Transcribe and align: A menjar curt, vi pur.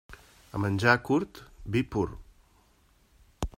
A 0.59 0.61
menjar 0.63 0.95
curt, 1.09 1.41
vi 1.75 1.83
pur. 1.97 2.09